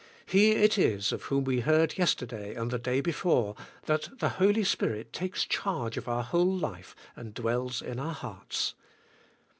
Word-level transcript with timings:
He 0.25 0.53
it 0.53 0.79
is 0.79 1.11
of 1.11 1.25
whom 1.25 1.43
we 1.43 1.59
heard 1.59 1.95
yesterday 1.95 2.55
and 2.55 2.71
the 2.71 2.79
day 2.79 3.01
before, 3.01 3.55
that 3.85 4.09
the 4.17 4.29
Holy 4.29 4.63
Spirit 4.63 5.13
takes 5.13 5.45
charg 5.45 5.95
e 5.95 5.99
of 5.99 6.07
our 6.09 6.23
v/hole 6.23 6.57
life 6.57 6.95
and 7.15 7.35
dwells 7.35 7.83
in 7.83 7.99
our 7.99 8.15
hearts. 8.15 8.73